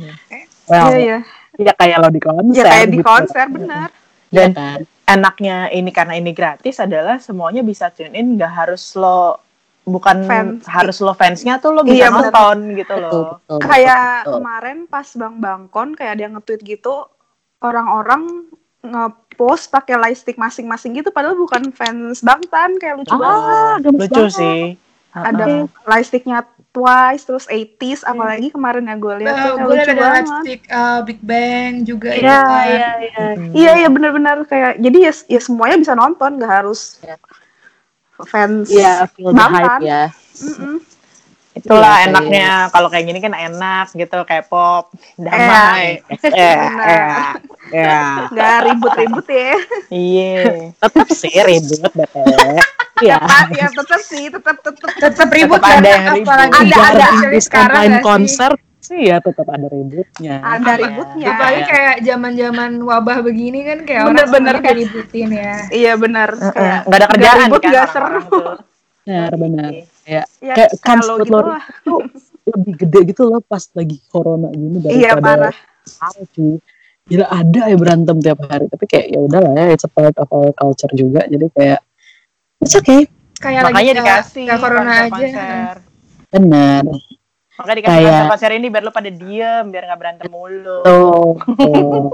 [0.66, 1.18] well, Iya, iya.
[1.57, 3.07] ya kayak lo di konser Ya kayak di gitu.
[3.07, 3.88] konser benar.
[4.28, 4.78] Iya Dan kan?
[5.07, 9.38] enaknya ini karena ini gratis adalah semuanya bisa tune in, nggak harus lo
[9.85, 10.64] bukan Fans.
[10.64, 12.16] harus lo fansnya tuh lo Iya, bisa benar.
[12.33, 13.37] nonton gitu Betul, loh.
[13.38, 14.33] betul, Kayak betul.
[14.33, 16.94] kemarin pas Bang Bangkon kayak ada yang nge-tweet gitu
[17.61, 18.22] orang-orang
[18.84, 23.48] nge-post pakai lightstick masing-masing gitu padahal bukan fans Bangtan kayak lucu banget.
[23.48, 24.32] Ah, gemes Lucu banget.
[24.32, 24.60] sih.
[25.10, 25.64] Ada Heeh.
[25.84, 30.14] lightsticknya Twice terus 80s apalagi kemarin ya gue lihat tuh kayak gue lucu ada banget.
[30.20, 32.66] lipstick uh, Big Bang juga Iya, itu kan.
[32.66, 33.24] iya, iya.
[33.48, 37.16] Iya iya benar-benar kayak jadi ya, ya semuanya bisa nonton nggak harus Iya.
[38.20, 38.66] fans.
[38.68, 39.54] Iya, feel the Bangtan.
[39.54, 40.02] hype ya.
[40.36, 40.76] Mm-mm.
[41.54, 46.02] Itulah Iya, enaknya kalau kayak gini kan enak gitu kayak pop damai.
[46.24, 47.30] Eh, eh,
[47.70, 48.26] ya.
[48.26, 49.54] Nggak ribut-ribut ya.
[49.88, 50.42] Iya.
[50.82, 52.58] Tetap sih ribut BTW.
[53.00, 53.18] Iya.
[53.50, 54.90] Ya tetap sih, tetap tetap.
[54.92, 56.26] Tetap ribut Tetap ada karena yang ribut.
[56.28, 57.38] apalagi Ada, ada.
[57.38, 60.34] sekarang konser sih ya tetap ada ributnya.
[60.40, 61.28] Ada ributnya.
[61.32, 65.54] Apalagi kayak zaman-zaman wabah begini kan kayak Bener-bener orang semuanya kayak- diributin ya.
[65.70, 66.28] Iya benar.
[66.34, 66.52] Heeh.
[66.52, 68.42] Kayak Nggak ada kerjaan ribut kan nggak orang-orang seru.
[69.04, 69.72] Benar, benar.
[70.04, 71.64] Ya, Ya, kayak kalau kans gitu buat lo lah.
[71.64, 71.94] itu
[72.46, 75.54] lebih gede gitu loh pas lagi corona gini Iya daripada parah.
[75.82, 76.54] sekarang, cuy.
[77.04, 80.28] Gila ada ya berantem tiap hari, tapi kayak ya udahlah ya, it's a part of
[80.30, 81.24] our culture juga.
[81.24, 81.80] Jadi kayak
[82.58, 83.04] it's okay.
[83.34, 85.04] Kayak Makanya lagi dikasih nggak corona aja.
[85.06, 85.76] konser-konser.
[86.30, 86.82] Benar.
[87.54, 90.78] Makanya dikasih Kayak- konser-konser ini biar lo pada diem, biar nggak berantem mulu.
[90.82, 91.32] Tuh.
[91.60, 92.08] tuh.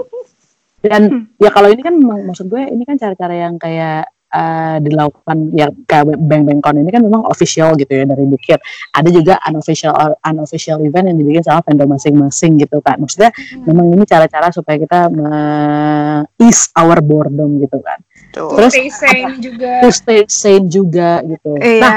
[0.80, 1.02] Dan
[1.36, 5.66] ya kalau ini kan mak- maksud gue ini kan cara-cara yang kayak eh, dilakukan ya
[5.84, 8.62] kayak Bang Bang Con ini kan memang official gitu ya dari Bukit.
[8.94, 12.96] Ada juga unofficial unofficial event yang dibikin sama vendor masing-masing gitu kan.
[12.96, 17.98] Maksudnya memang ini cara-cara supaya kita me- ease our boredom gitu kan.
[18.30, 18.54] Tuh.
[18.54, 19.70] Terus Stay sane juga.
[19.82, 21.50] to stay sane juga gitu.
[21.58, 21.90] Nah, Iya.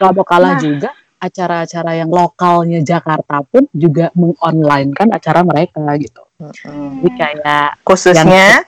[0.00, 0.60] kalau mau kalah Nah.
[0.60, 6.20] juga acara-acara yang lokalnya Jakarta pun juga mengonline kan acara mereka gitu.
[6.36, 7.00] Mm-mm.
[7.00, 8.64] Jadi kayak Khususnya yang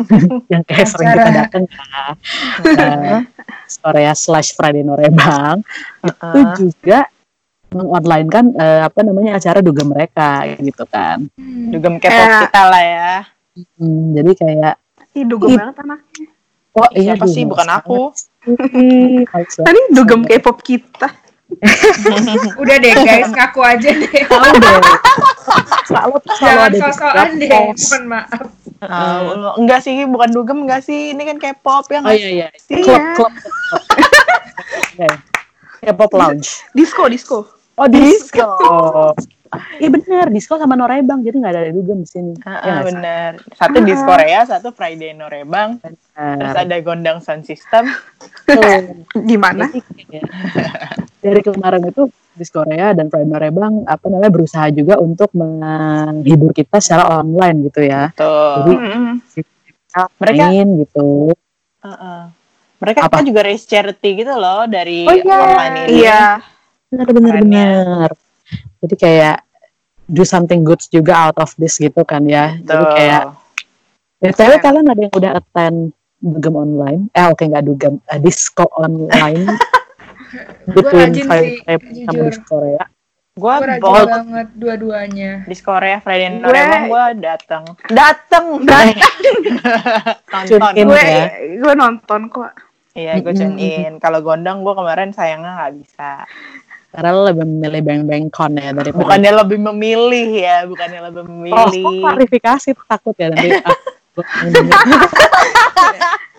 [0.68, 1.18] kayak sering Acara.
[1.18, 2.14] kita datang kan.
[2.64, 3.20] Eh,
[3.78, 5.62] Korea slash Friday Norebang
[6.02, 6.52] itu Heeh.
[6.58, 6.98] juga
[7.70, 11.22] mengonline kan eh, apa namanya acara duga mereka gitu kan.
[11.34, 11.70] Hmm.
[11.70, 13.12] Dugem K-pop Kayak- kita lah ya.
[13.76, 14.74] Hmm, jadi kayak
[15.12, 16.26] Ih, dugem banget anaknya.
[16.70, 17.42] oh iya siapa sih?
[17.42, 18.00] dugem Bukan aku.
[18.10, 19.46] banget.
[19.58, 21.08] Tadi dugem K-pop kita.
[22.62, 24.22] Udah deh guys, ngaku aja deh.
[25.88, 27.50] Selalu selalu ada sosokan deh.
[27.50, 28.46] Mohon maaf.
[28.80, 31.12] Ah, enggak sih, bukan dugem enggak sih.
[31.12, 32.48] Ini kan K-pop ya Oh iya iya.
[32.72, 33.12] Iya.
[33.18, 33.84] Klub klub.
[35.84, 36.64] K-pop lounge.
[36.72, 37.38] Disco, disco.
[37.76, 38.48] Oh disco.
[39.50, 42.32] Iya bener, disco sama Norebang jadi nggak ada dugem di sini.
[42.40, 42.86] Ah, Iya ah, nggak sih?
[42.86, 43.30] bener.
[43.52, 44.00] Satu di Ah.
[44.00, 45.82] Korea, satu Friday Norebang.
[45.82, 47.90] Terus Nah, ada Gondang Sound System.
[48.46, 48.62] tuh.
[49.30, 49.66] Gimana?
[49.66, 50.22] Jadi
[51.20, 56.78] dari kemarin itu di Korea dan Prime Norebang apa namanya berusaha juga untuk menghibur kita
[56.78, 58.14] secara online gitu ya.
[58.14, 58.62] Tuh.
[58.62, 59.14] Jadi Mm-mm.
[60.16, 61.34] Mereka- main gitu.
[61.80, 62.20] Heeh.
[62.78, 63.18] Mereka Apa?
[63.18, 65.36] kan juga raise charity gitu loh dari Oh, iya.
[65.36, 65.88] online ini.
[66.00, 66.22] Iya.
[66.88, 67.40] Benar benar ya.
[67.42, 68.10] benar.
[68.80, 69.36] Jadi kayak
[70.04, 72.56] do something good juga out of this gitu kan ya.
[72.58, 72.92] Jadi Tuh.
[72.92, 73.22] kayak
[74.18, 75.78] BTW kalian ada yang udah attend
[76.18, 77.00] dugem online?
[77.10, 79.48] Eh oke nggak dugem, eh, disco online.
[80.70, 82.24] Between rajin Friday sama jujur.
[82.28, 82.84] disco Korea.
[83.30, 85.32] Gue Gue rajin bold banget dua-duanya.
[85.42, 87.62] di Korea Friday Gue- Norebang gue datang.
[87.88, 88.44] Datang.
[88.60, 88.86] Nonton.
[90.46, 90.84] Tune in.
[90.84, 91.24] Gue ya.
[91.56, 92.52] gue nonton kok.
[92.92, 93.92] Iya, gue tune in.
[93.96, 96.26] Kalau Gondang gue kemarin sayangnya nggak bisa.
[96.90, 101.30] Karena lo lebih memilih bang-bang con ya daripada Bukannya lebih memilih ya, bukannya lebih Oh,
[101.30, 101.82] memilih.
[101.84, 103.48] kok klarifikasi takut ya nanti.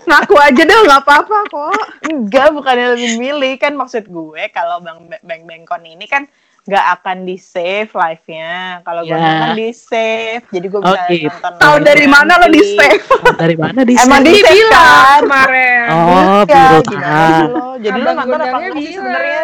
[0.01, 1.77] Ngaku aja deh nggak apa-apa kok.
[2.03, 6.25] Enggak, bukannya lebih milih kan maksud gue kalau Bang Bang Bangkon ini kan
[6.61, 8.51] nggak akan di save live-nya.
[8.81, 9.15] Kalau Ya.
[9.15, 10.43] Gondang kan di save.
[10.47, 11.29] Jadi gue bisa Oh, gitu.
[11.31, 11.51] nonton.
[11.57, 13.01] Tahu dari mana lo di save?
[13.35, 14.27] Dari mana di Emang sini?
[14.27, 15.21] di save bilang kan?
[15.21, 15.85] kemarin.
[15.87, 17.67] Oh, Ya, biru lo?
[17.79, 19.43] Jadi lo nonton apa enggak sih sebenarnya?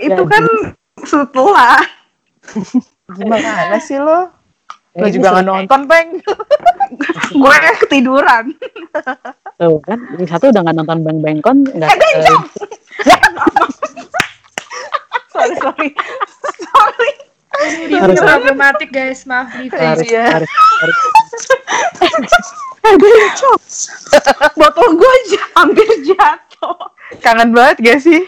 [0.00, 0.44] Itu kan
[1.04, 1.76] setelah.
[3.20, 4.32] Gimana sih lo?
[4.90, 6.08] Lo Kayaknya juga nggak nonton, Peng?
[7.42, 8.44] gue ketiduran.
[9.54, 11.98] Tuh kan, yang satu udah nggak nonton Bang Bangkon, nggak eh,
[15.30, 15.88] sorry, sorry.
[16.58, 17.12] Sorry.
[17.86, 20.26] Ini Harus- problematik guys, maaf di harus, Iya.
[20.42, 20.98] harus, harus.
[24.58, 26.78] Botol gue aja hampir jatuh.
[27.22, 28.26] Kangen banget gak sih?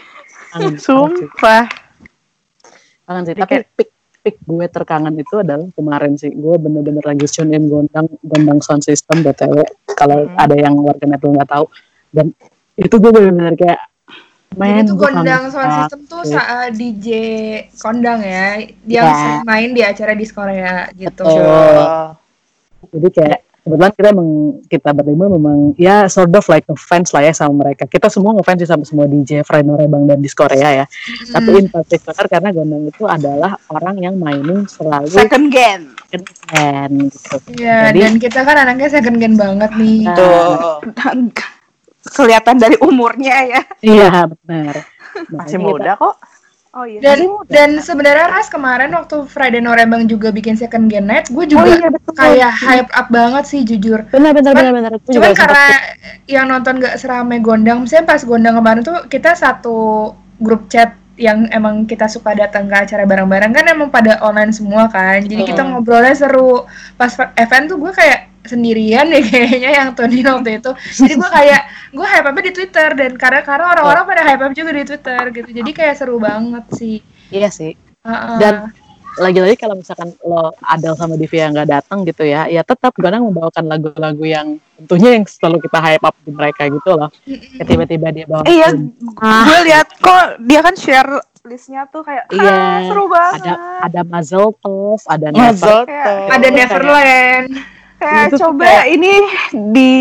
[0.53, 0.77] Kangen.
[0.77, 1.65] Sumpah.
[3.03, 3.33] Kangen sih.
[3.33, 3.89] Tapi pick
[4.23, 6.31] pick gue terkangen itu adalah kemarin sih.
[6.31, 9.65] Gue bener-bener lagi tune in gondang gondang sound system btw.
[9.97, 10.37] Kalau Hmm.
[10.37, 11.65] ada yang warganet belum nggak tahu.
[12.13, 12.31] Dan
[12.77, 13.81] itu gue bener-bener kayak
[14.53, 17.07] Jadi main gue kangen kondang sound system tuh saat DJ
[17.81, 19.09] kondang ya, dia Ya.
[19.17, 21.25] sering main di acara di Korea gitu.
[21.25, 21.41] Betul.
[21.81, 22.13] Oh.
[22.93, 23.32] Jadi kayak
[23.63, 24.29] kebetulan kita memang
[24.67, 27.83] kita berlima memang ya sort of like ngefans lah ya sama mereka.
[27.83, 30.85] Kita semua ngefans sih sama semua DJ Fred Norebang dan di Korea ya.
[31.29, 31.59] Tapi Hmm.
[31.59, 35.81] in particular karena Gondang itu adalah orang yang mainin selalu Second gen.
[36.05, 37.35] second hand gitu.
[37.57, 39.97] Iya, Jadi- dan kita kan anaknya second gen banget nih.
[40.05, 40.57] Nah, Tuh.
[40.93, 41.17] Dan
[42.05, 43.61] kelihatan dari umurnya ya.
[43.79, 44.75] Iya benar.
[45.29, 46.19] Masih muda kok.
[46.73, 46.97] Oh iya.
[46.99, 51.61] Dan dan sebenarnya Ras kemarin waktu Friday Norebang juga bikin second gen night, gue juga
[51.61, 52.17] Oh iya betul.
[52.17, 54.01] kayak hype up banget sih jujur.
[54.09, 54.91] benar benar Cuman- benar benar.
[54.97, 55.65] Cuman juga sempat- karena
[56.25, 59.77] yang nonton gak seramai Gondang, misalnya pas Gondang kemarin tuh kita satu
[60.41, 64.89] grup chat yang emang kita suka datang ke acara bareng-bareng kan emang pada online semua
[64.89, 65.21] kan.
[65.21, 65.77] Jadi kita Hmm.
[65.77, 66.65] ngobrolnya seru.
[66.97, 70.71] Pas event tuh gue kayak sendirian deh kayaknya yang Tony waktu itu.
[70.95, 74.51] Jadi gue kayak gue hype up di Twitter dan karena karena orang-orang pada hype up
[74.51, 75.49] juga di Twitter gitu.
[75.49, 76.99] Jadi kayak seru banget sih.
[77.29, 77.73] Iya sih.
[78.03, 78.37] Heeh.
[78.37, 78.55] Dan
[79.13, 83.21] lagi-lagi kalau misalkan lo Adele sama Divi yang nggak datang gitu ya, ya tetap Gondang
[83.23, 87.13] membawakan lagu-lagu yang tentunya yang selalu kita hype up di mereka gitu loh.
[87.55, 88.73] Tiba-tiba dia bawa Iya,
[89.21, 89.45] Ah.
[89.45, 92.49] gue lihat kok dia kan share listnya tuh kayak Iya.
[92.49, 93.41] "Ah, seru banget.
[93.43, 93.53] ada
[93.85, 97.47] ada Mazel Tov, ada Never, Mazel ada Neverland.
[97.51, 97.72] kayak
[98.03, 99.11] Itu tuh coba kayak- ini
[99.69, 99.93] di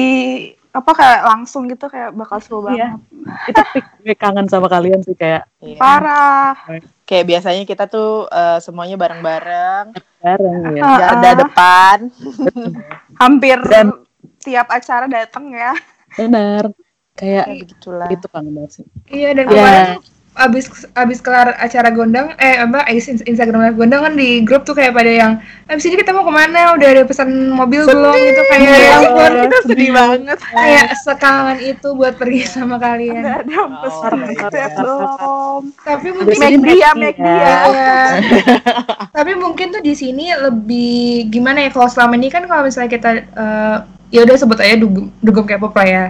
[0.73, 2.97] apa kayak langsung gitu kayak bakal seru Iya.
[2.97, 3.01] banget.
[3.45, 3.61] itu
[4.01, 5.77] gue kangen sama kalian sih kayak Iya.
[5.77, 6.57] Parah.
[7.05, 9.93] Kayak biasanya kita tuh eh, semuanya bareng-bareng.
[10.19, 10.83] bareng ya.
[10.99, 11.35] Garda ah.
[11.37, 11.99] depan.
[13.23, 14.05] Hampir Dan-
[14.39, 15.73] tiap acara dateng ya.
[16.13, 16.73] Bener.
[17.13, 18.09] Kayak Ya begitulah.
[18.09, 18.85] itu kangen banget sih.
[19.07, 19.53] Iya dan Iya.
[19.53, 20.03] kemarin tuh
[20.35, 24.73] abis abis kelar acara gondang eh apa is- Instagram live gondang kan di grup tuh
[24.73, 25.33] kayak pada yang
[25.67, 28.93] abis ini kita mau ke mana udah ada pesan mobil belum gitu kayak Iya, ya
[29.03, 30.39] ampun, kita sedih banget.
[30.43, 34.73] kayak sekangen itu buat pergi sama kalian Nggak ada pesan my tiket God.
[34.79, 35.63] belum.
[35.83, 37.29] tapi mungkin Make dia, make ya.
[37.29, 37.53] dia.
[37.69, 37.95] Iya.
[39.17, 43.11] tapi mungkin tuh di sini lebih gimana ya kalau selama ini kan kalau misalnya kita
[43.21, 43.77] eh,
[44.09, 46.05] ya udah sebut aja dugem dugem K-pop lah ya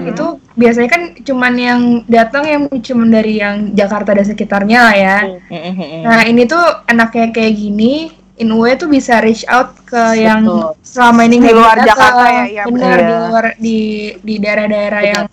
[0.00, 5.18] itu biasanya kan cuman yang datang yang cuman dari yang Jakarta dan sekitarnya lah ya
[5.48, 6.02] Mm-mm.
[6.04, 10.42] Nah ini tuh enaknya kayak gini, in a way tuh bisa reach out ke yang
[10.42, 10.72] Betul.
[10.82, 12.32] selama ini Di luar bisa Jakarta datang.
[12.32, 12.98] ya, iya, benar benar.
[12.98, 13.78] di luar di
[14.18, 15.24] di daerah-daerah yang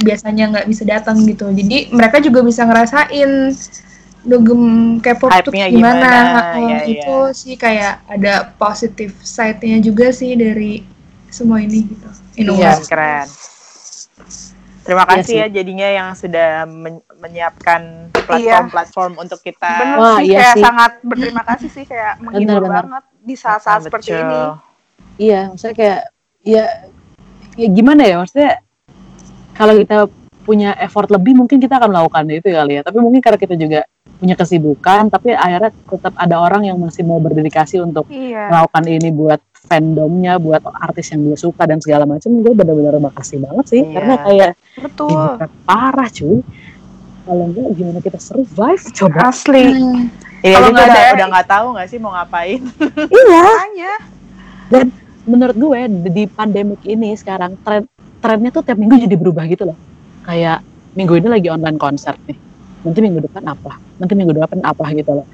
[0.00, 1.48] biasanya nggak bisa datang gitu.
[1.50, 3.56] Jadi mereka juga bisa ngerasain
[4.22, 4.62] dugem
[5.02, 5.66] K-pop tuh gimana.
[5.68, 6.10] gimana,
[6.54, 10.86] Oh, ya, itu sih kayak ada positive side-nya juga sih dari
[11.26, 12.08] semua ini gitu.
[12.38, 13.26] Iya, keren.
[14.82, 19.70] Terima Iya kasih ya jadinya yang sudah men- menyiapkan platform-platform untuk kita.
[19.78, 20.62] Bener Wah, sih, iya kayak sih.
[20.62, 22.82] sangat berterima kasih sih, kayak menghibur benar.
[22.82, 24.22] banget di saat-saat Ah, seperti betul.
[24.22, 24.42] ini.
[25.20, 26.00] Iya, maksudnya kayak
[26.42, 26.64] ya
[27.54, 28.58] ya gimana ya maksudnya
[29.52, 29.96] kalau kita
[30.42, 32.82] punya effort lebih mungkin kita akan melakukan itu kali ya.
[32.82, 33.80] Tapi mungkin karena kita juga
[34.18, 38.50] punya kesibukan, tapi akhirnya tetap ada orang yang masih mau berdedikasi untuk Iya.
[38.50, 42.28] melakukan ini buat fandomnya, buat artis yang dia suka dan segala macam.
[42.34, 43.92] Gue benar-benar makasih banget sih, Iya.
[43.94, 45.20] karena kayak Betul.
[45.62, 46.38] parah cuy.
[47.22, 49.18] Kalau enggak gimana kita survive coba?
[49.30, 49.64] Asli.
[49.70, 50.10] Hmm.
[50.42, 52.60] Ini Kalau nggak ada- udah nggak tahu nggak sih mau ngapain.
[53.14, 53.42] Iya.
[53.46, 53.92] Makanya.
[55.22, 57.86] menurut gue di di pandemik ini sekarang tren
[58.18, 59.78] trennya tuh tiap minggu jadi berubah gitu loh
[60.24, 62.34] kayak minggu ini lagi online konser nih
[62.82, 65.26] nanti minggu depan apa nanti minggu depan apa gitu loh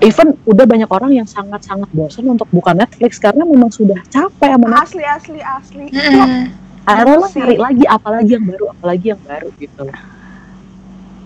[0.00, 4.54] even udah banyak orang yang sangat sangat bosan untuk buka Netflix karena memang sudah capek
[4.54, 5.84] sama Netflix Asli, asli, asli.
[5.90, 6.52] Mm-mm.
[6.84, 9.84] akhirnya lo cari lagi apalagi yang baru apalagi yang baru gitu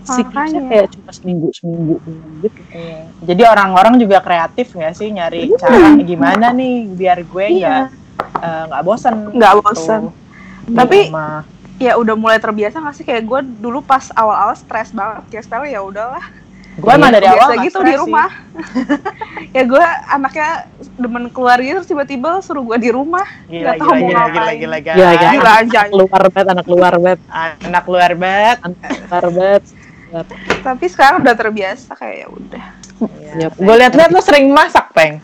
[0.03, 0.69] siklusnya Makanya.
[0.69, 1.95] kayak cuma seminggu seminggu
[2.43, 3.07] gitu Iya.
[3.23, 5.55] Jadi orang-orang juga kreatif nggak sih nyari Iya.
[5.55, 7.83] cara gimana nih biar gue nggak
[8.43, 9.31] eh, nggak bosan.
[9.31, 9.63] Nggak gitu.
[9.63, 10.01] bosan.
[10.67, 11.47] Tapi- rumah.
[11.81, 15.67] Ya udah mulai terbiasa gak sih kayak gue dulu pas awal-awal stres banget kayak sekarang
[15.67, 16.21] ya udahlah
[16.73, 18.29] gue emang dari awal biasa gitu di rumah.
[19.55, 20.49] ya gue anaknya
[20.95, 23.25] demen keluar gitu terus tiba-tiba suruh gue di rumah.
[23.45, 24.57] Gila, Nggak tahu gila, mau gila, gila, ngapain.
[24.57, 25.31] gila, gila, Gila, gila.
[25.31, 27.19] gila aja keluar bed anak keluar bed
[27.61, 28.57] Anak luar banget.
[28.59, 29.63] anak keluar bed
[30.61, 32.65] tapi sekarang udah terbiasa kayak ya udah.
[33.33, 35.17] Iya, Gue liat-liat lo sering masak, Peng.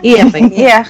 [0.00, 0.48] iya Peng.
[0.56, 0.88] iya.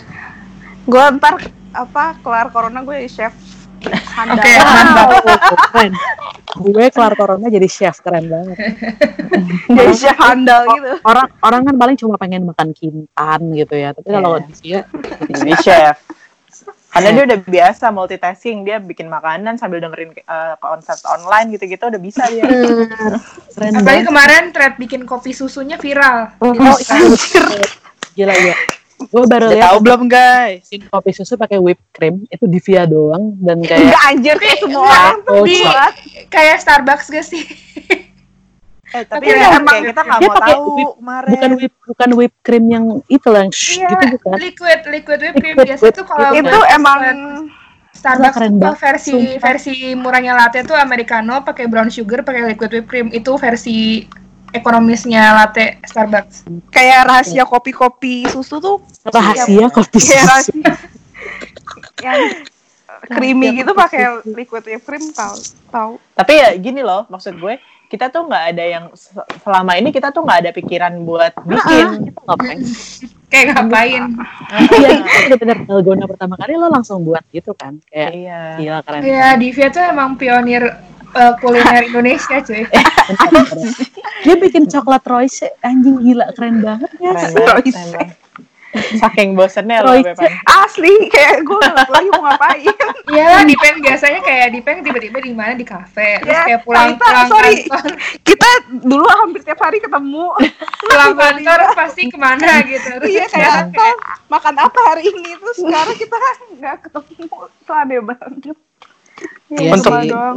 [0.83, 3.35] Gue ntar apa kelar corona gue jadi chef
[3.83, 5.07] Oke, mantap.
[5.11, 5.93] Wow, keren.
[6.53, 8.57] Gue kelar corona jadi chef keren banget.
[9.79, 13.97] jadi chef handal gitu Orang orang kan paling cuma pengen makan kintan gitu ya.
[13.97, 14.53] Tapi kalau Iya.
[14.61, 14.81] dia
[15.33, 15.97] Jadi chef.
[16.93, 21.97] Karena dia udah biasa multitasking, dia bikin makanan sambil dengerin eh, konser online gitu-gitu udah
[21.97, 22.45] bisa dia.
[23.57, 26.37] keren Apalagi kemarin thread bikin kopi susunya viral.
[26.45, 27.65] Oh, Instagram.
[28.13, 28.57] Gila ya.
[29.05, 30.69] Gue baru lihat tahu belum guys?
[30.87, 34.83] kopi susu pakai whipped cream itu di via doang dan kayak enggak anjir kayak semua
[34.83, 35.67] orang tuh di-
[36.29, 37.43] Kayak Starbucks gak sih?
[38.93, 41.31] Eh, tapi Tapi ya, emang kayak kita nggak mau tahu whip- kemarin.
[41.33, 44.37] bukan whip bukan whipped cream yang itu lah yang shh, Iya, gitu bukan.
[44.37, 46.99] liquid liquid whipped cream Liquid biasa tuh kalau itu emang
[47.91, 49.41] Starbucks keren tuh versi sumpah.
[49.41, 54.05] versi murahnya latte tuh americano pakai brown sugar pakai liquid whipped cream itu versi
[54.53, 56.45] ekonomisnya latte Starbucks.
[56.69, 60.29] kayak rahasia kopi-kopi susu tuh Rahasia kopi kayak susu.
[60.29, 60.73] rahasia
[62.05, 62.21] yang
[63.05, 65.37] creamy gitu pakai liquid whipped cream tahu
[65.69, 69.89] tahu Tapi ya gini loh, maksud gue, kita tuh nggak ada yang se- selama ini
[69.89, 71.87] kita tuh nggak ada pikiran buat bikin.
[72.07, 72.59] Kita ngapain?
[73.27, 74.03] Kayak ngapain?
[74.71, 74.89] Iya,
[75.25, 77.81] itu bener dalgona pertama kali lo langsung buat gitu kan.
[77.85, 78.41] Kayak Iya.
[78.57, 79.01] gila keren.
[79.03, 80.63] Ya Divya tuh emang pionir
[81.15, 82.63] eh, kuliner Indonesia cuy.
[84.25, 87.13] Dia bikin coklat Royce anjing gila keren banget ya.
[87.13, 88.09] Keren banget.
[88.73, 90.17] Saking bosennya loh, Royce.
[90.17, 90.33] Bepang.
[90.65, 92.73] asli kayak gue lagi mau ngapain
[93.05, 96.97] Iya lah Dipen biasanya kayak Dipen tiba-tiba di mana di kafe terus Ya, kayak pulang
[96.97, 97.69] Talita, pulang sorry.
[97.69, 97.93] kantor
[98.25, 98.49] kita
[98.81, 100.25] dulu hampir tiap hari ketemu
[100.81, 102.89] pulang kantor pasti ke mana gitu.
[102.97, 103.87] Terus iya kayak apa
[104.33, 106.17] makan apa hari ini terus sekarang kita
[106.57, 108.57] nggak ketemu itu aneh banget
[109.53, 110.37] Iya Untuk- doang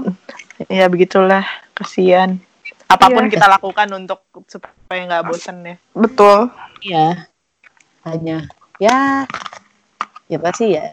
[0.65, 2.39] Ya begitulah, kesian.
[2.87, 3.33] Apa pun Iya.
[3.35, 5.75] kita lakukan untuk supaya nggak bosen ya.
[5.91, 6.47] betul
[6.79, 7.27] Iya.
[8.05, 8.45] Hanya
[8.77, 9.25] ya
[10.25, 10.85] kita sih ya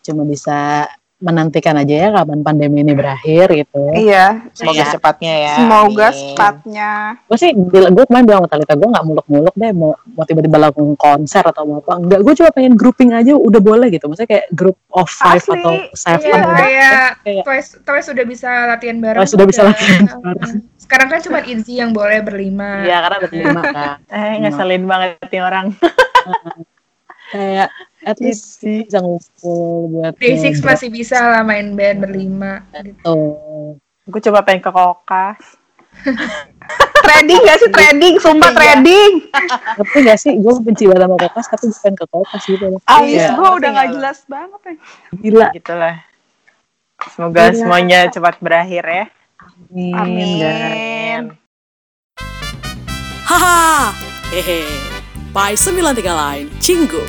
[0.00, 0.84] cuma bisa
[1.24, 3.80] menantikan aja ya kapan pandemi ini berakhir gitu.
[3.90, 4.44] Iya.
[4.52, 4.92] Semoga Iya.
[4.92, 5.52] cepatnya ya.
[5.56, 6.18] Semoga Amin.
[6.20, 6.90] sepatnya.
[7.24, 10.92] Gue sih, gue kemarin bilang sama Talita, gue gak muluk-muluk deh mau, mau tiba-tiba lakukan
[10.94, 11.96] konser atau mau apa.
[11.96, 14.04] Enggak, gue cuma pengen grouping aja udah boleh gitu.
[14.04, 15.56] Maksudnya kayak group of five Asli.
[15.56, 16.54] atau seven Iya, udah.
[16.54, 19.20] kayak Kayak- Twice, Twice sudah bisa latihan bareng.
[19.24, 19.72] Twice sudah bisa udah.
[19.72, 20.52] latihan bareng.
[20.76, 22.84] Sekarang kan cuma Izzy yang boleh berlima.
[22.84, 23.96] Iya, karena berlima kan.
[24.12, 25.66] Eh, ngeselin banget nih orang.
[27.34, 27.68] Kayak
[28.00, 28.86] at least Sih.
[28.86, 32.62] bisa ngumpul buat Day6 ngobrol masih bisa lah main band berlima.
[32.78, 33.16] Gitu.
[34.06, 35.42] Gue coba pengen ke kokas.
[37.04, 38.14] Trading gak sih trading?
[38.16, 38.56] Sumpah Iya.
[38.56, 39.12] trading.
[39.76, 42.66] Ngerti gak sih, gue benci banget sama kokas, tapi gue pengen ke kokas gitu.
[42.86, 43.28] Alis Iya.
[43.30, 44.60] gue udah Ngerti gak jelas banget.
[44.62, 44.74] ya.
[45.12, 45.46] Gila.
[45.52, 45.96] Gitulah.
[47.10, 47.52] Semoga Iya.
[47.52, 49.04] semuanya cepat berakhir ya.
[49.68, 49.92] Amin.
[49.92, 51.22] Amin.
[53.24, 53.90] Haha,
[54.30, 54.64] hehe.
[55.30, 57.02] Pai 93 lain, Cinggu.